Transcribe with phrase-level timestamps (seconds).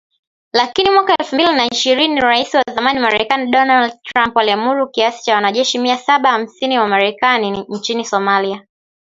[0.53, 5.79] Lakini mwaka elfu mbili ishirini Rais wa zamani Marekani Donald Trump aliamuru kiasi cha wanajeshi
[5.79, 8.67] mia saba hamsini wa Marekani nchini Somalia.